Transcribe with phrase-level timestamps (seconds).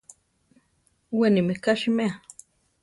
[1.17, 2.13] Weni meká siméa.